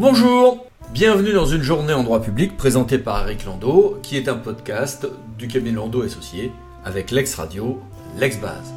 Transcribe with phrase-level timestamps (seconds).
[0.00, 4.36] Bonjour Bienvenue dans une journée en droit public présentée par Eric Landau, qui est un
[4.36, 5.06] podcast
[5.36, 6.52] du cabinet Landau Associé
[6.86, 7.78] avec l'ex-radio,
[8.18, 8.72] l'ex-base.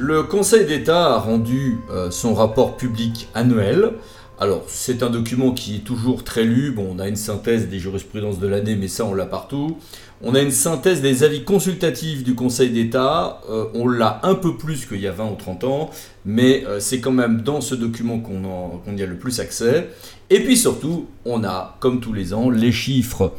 [0.00, 3.92] Le Conseil d'État a rendu euh, son rapport public annuel.
[4.40, 6.72] Alors, c'est un document qui est toujours très lu.
[6.72, 9.78] Bon, on a une synthèse des jurisprudences de l'année, mais ça, on l'a partout.
[10.22, 13.42] On a une synthèse des avis consultatifs du Conseil d'État.
[13.50, 15.90] Euh, on l'a un peu plus qu'il y a 20 ou 30 ans,
[16.24, 19.90] mais euh, c'est quand même dans ce document qu'on y a le plus accès.
[20.30, 23.32] Et puis surtout, on a, comme tous les ans, les chiffres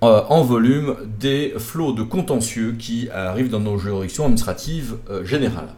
[0.00, 5.68] en volume des flots de contentieux qui arrivent dans nos juridictions administratives générales.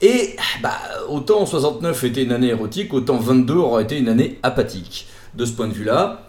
[0.00, 0.78] Et bah,
[1.10, 5.08] autant 69 était une année érotique, autant 22 aura été une année apathique.
[5.34, 6.22] De ce point de vue-là,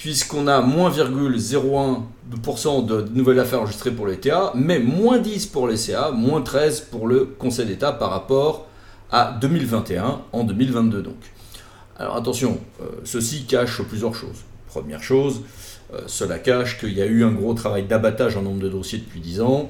[0.00, 5.68] puisqu'on a moins 0,01% de nouvelles affaires enregistrées pour les TA, mais moins 10 pour
[5.68, 8.66] les CA, moins 13 pour le Conseil d'État par rapport
[9.12, 11.16] à 2021, en 2022 donc.
[11.98, 14.38] Alors attention, euh, ceci cache plusieurs choses.
[14.68, 15.42] Première chose,
[15.92, 19.00] euh, cela cache qu'il y a eu un gros travail d'abattage en nombre de dossiers
[19.00, 19.68] depuis 10 ans,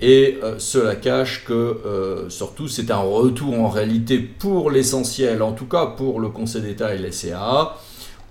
[0.00, 5.66] et euh, cela cache que, surtout, c'est un retour en réalité pour l'essentiel, en tout
[5.66, 7.76] cas pour le Conseil d'État et les CA,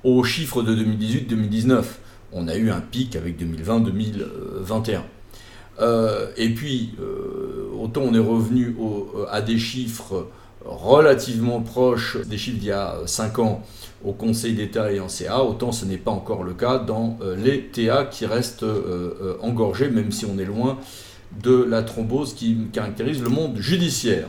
[0.06, 1.84] aux chiffres de 2018-2019.
[2.32, 5.00] On a eu un pic avec 2020-2021.
[5.82, 6.96] Euh, et puis,
[7.78, 8.76] autant on est revenu
[9.30, 10.28] à des chiffres
[10.64, 13.64] relativement proches des chiffres d'il y a 5 ans
[14.04, 17.66] au Conseil d'État et en CA, autant ce n'est pas encore le cas dans les
[17.66, 18.66] TA qui restent
[19.42, 20.78] engorgés, même si on est loin
[21.44, 24.28] de la thrombose qui caractérise le monde judiciaire.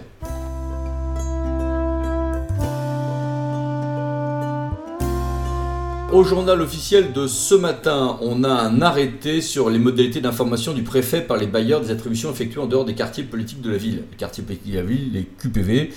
[6.16, 10.82] Au journal officiel de ce matin, on a un arrêté sur les modalités d'information du
[10.82, 14.02] préfet par les bailleurs des attributions effectuées en dehors des quartiers politiques de la ville.
[14.10, 15.90] Les quartiers politiques de la ville, les QPV,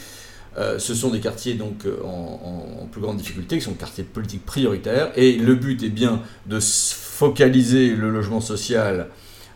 [0.57, 3.78] euh, ce sont des quartiers donc euh, en, en, plus grande difficulté, qui sont des
[3.78, 5.13] quartiers politiques prioritaires.
[5.16, 9.07] Et le but est bien de focaliser le logement social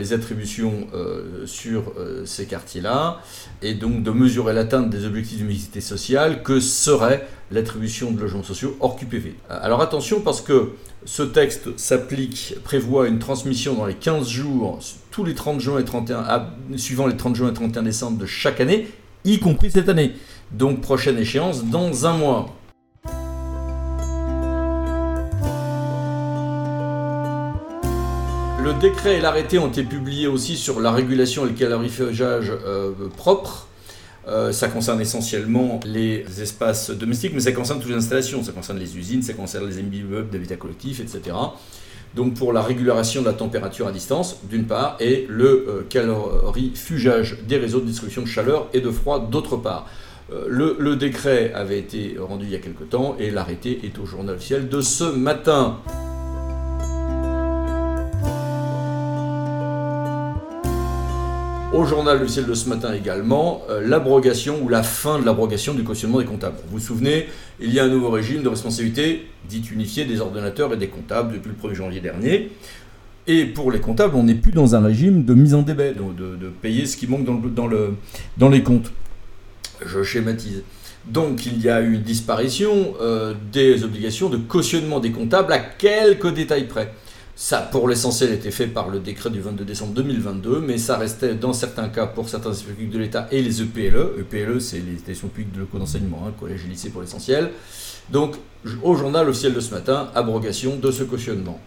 [0.03, 3.22] les attributions euh, sur euh, ces quartiers-là,
[3.62, 8.44] et donc de mesurer l'atteinte des objectifs de mixité sociale que serait l'attribution de logements
[8.44, 9.36] sociaux hors QPV.
[9.50, 10.72] Alors attention parce que
[11.06, 15.86] ce texte s'applique, prévoit une transmission dans les 15 jours, tous les 30 juin et
[15.86, 18.90] 31, suivant les 30 juin et 31 décembre de chaque année,
[19.24, 20.16] y compris cette année.
[20.52, 22.53] Donc prochaine échéance dans un mois.
[28.63, 32.94] Le décret et l'arrêté ont été publiés aussi sur la régulation et le calorifugage euh,
[33.18, 33.68] propre.
[34.25, 38.41] Euh, ça concerne essentiellement les espaces domestiques, mais ça concerne toutes les installations.
[38.41, 41.35] Ça concerne les usines, ça concerne les immeubles d'habitat collectif, etc.
[42.16, 47.40] Donc pour la régulation de la température à distance, d'une part, et le euh, calorifugage
[47.45, 49.88] des réseaux de distribution de chaleur et de froid, d'autre part.
[50.47, 54.06] Le, le, décret avait été rendu il y a quelque temps et l'arrêté est au
[54.06, 55.80] journal officiel de ce matin.
[61.73, 65.73] Au journal Le Ciel de ce matin également, euh, l'abrogation ou la fin de l'abrogation
[65.73, 66.57] du cautionnement des comptables.
[66.67, 67.25] Vous vous souvenez,
[67.59, 71.33] il y a un nouveau régime de responsabilité dit unifié des ordonnateurs et des comptables
[71.33, 72.51] depuis le 1er janvier dernier.
[73.25, 76.50] Et pour les comptables, on n'est plus dans un régime de mise en débet, de,
[76.62, 78.91] payer ce qui manque dans, les comptes.
[79.83, 80.63] Je schématise.
[81.06, 85.59] Donc il y a eu une disparition euh, des obligations de cautionnement des comptables à
[85.59, 86.94] quelques détails près.
[87.35, 91.33] Ça, pour l'essentiel, était fait par le décret du 22 décembre 2022, mais ça restait
[91.33, 94.19] dans certains cas pour certains institutions publics de l'État et les EPLE.
[94.19, 97.49] EPLE, c'est les établissements publics de locaux d'enseignement, hein, collège et lycée pour l'essentiel.
[98.11, 98.35] Donc,
[98.83, 101.59] au journal officiel de ce matin, abrogation de ce cautionnement.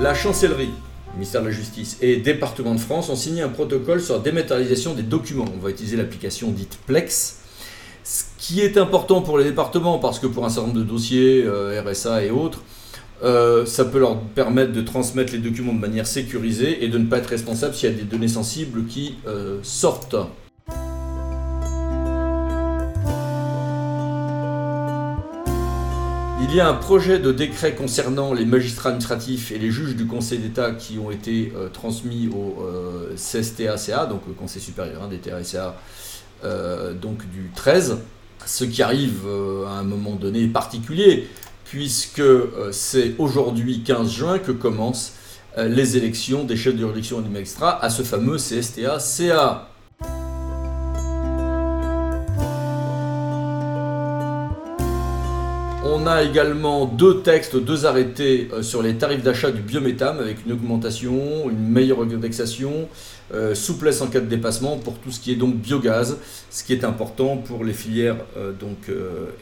[0.00, 0.70] La chancellerie,
[1.14, 4.94] ministère de la Justice et département de France ont signé un protocole sur la dématérialisation
[4.94, 5.46] des documents.
[5.54, 7.41] On va utiliser l'application dite Plex
[8.42, 11.80] qui est important pour les départements, parce que pour un certain nombre de dossiers, euh,
[11.80, 12.60] RSA et autres,
[13.22, 17.06] euh, ça peut leur permettre de transmettre les documents de manière sécurisée et de ne
[17.06, 20.16] pas être responsable s'il y a des données sensibles qui euh, sortent.
[26.40, 30.08] Il y a un projet de décret concernant les magistrats administratifs et les juges du
[30.08, 32.62] Conseil d'État qui ont été transmis au
[33.14, 35.76] CSTACA, donc le Conseil supérieur des TACA,
[37.00, 38.00] donc du 13,
[38.46, 41.28] ce qui arrive euh, à un moment donné particulier,
[41.64, 45.14] puisque euh, c'est aujourd'hui 15 juin que commencent
[45.58, 47.28] les élections des chefs de juridiction et des
[47.82, 49.71] à ce fameux CSTA-CA.
[56.02, 60.50] On a également deux textes, deux arrêtés sur les tarifs d'achat du biométhane avec une
[60.50, 62.88] augmentation, une meilleure indexation,
[63.54, 66.16] souplesse en cas de dépassement pour tout ce qui est donc biogaz,
[66.50, 68.16] ce qui est important pour les filières
[68.58, 68.90] donc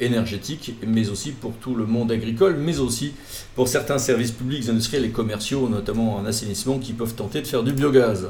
[0.01, 3.15] énergétiques, mais aussi pour tout le monde agricole, mais aussi
[3.55, 7.63] pour certains services publics, industriels et commerciaux, notamment en assainissement, qui peuvent tenter de faire
[7.63, 8.27] du biogaz.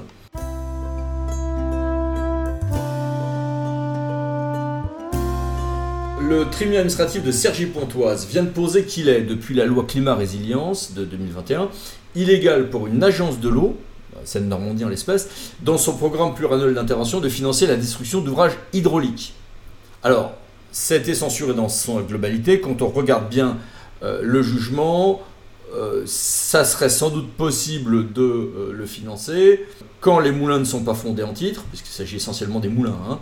[6.31, 10.95] Le tribunal administratif de Cergy-Pontoise vient de poser qu'il est, depuis la loi climat résilience
[10.95, 11.69] de 2021,
[12.15, 13.77] illégal pour une agence de l'eau,
[14.25, 15.29] Seine-Normandie en l'espèce,
[15.63, 19.35] dans son programme pluriannuel d'intervention de financer la destruction d'ouvrages hydrauliques.
[20.05, 20.35] Alors,
[20.71, 22.61] c'était censuré dans son globalité.
[22.61, 23.59] Quand on regarde bien
[24.05, 25.23] euh, le jugement,
[25.75, 29.67] euh, ça serait sans doute possible de euh, le financer
[30.01, 33.19] quand les moulins ne sont pas fondés en titre, puisqu'il s'agit essentiellement des moulins, hein,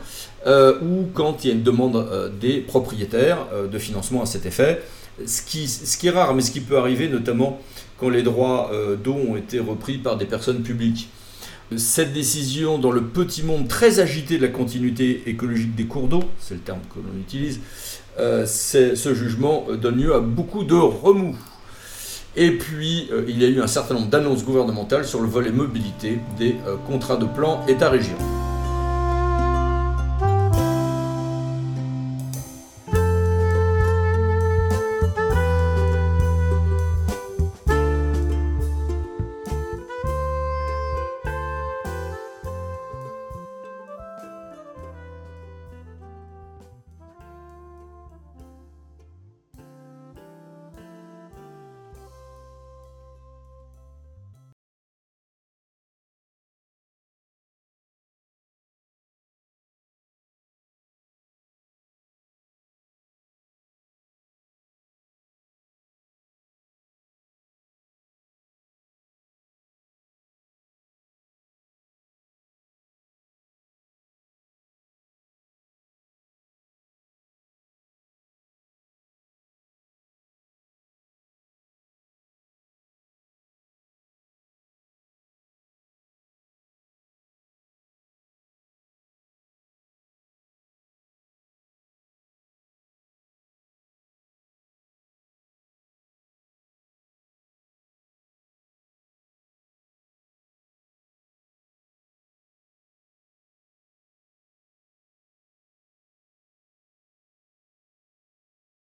[0.47, 3.39] euh, ou quand il y a une demande des propriétaires
[3.71, 4.81] de financement à cet effet.
[5.27, 7.61] Ce qui, ce qui, est rare, mais ce qui peut arriver notamment
[7.99, 8.71] quand les droits
[9.03, 11.09] d'eau ont été repris par des personnes publiques.
[11.77, 16.23] Cette décision, dans le petit monde très agité de la continuité écologique des cours d'eau,
[16.39, 17.59] c'est le terme que l'on utilise,
[18.17, 21.35] ce jugement donne lieu à beaucoup de remous.
[22.37, 25.51] Et puis, euh, il y a eu un certain nombre d'annonces gouvernementales sur le volet
[25.51, 28.17] mobilité des euh, contrats de plan État-région.